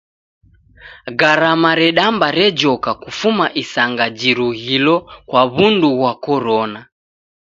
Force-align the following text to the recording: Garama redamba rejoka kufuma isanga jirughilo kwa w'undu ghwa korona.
Garama 1.19 1.71
redamba 1.81 2.27
rejoka 2.37 2.91
kufuma 3.01 3.45
isanga 3.61 4.05
jirughilo 4.19 4.95
kwa 5.27 5.41
w'undu 5.53 5.89
ghwa 5.97 6.13
korona. 6.25 6.81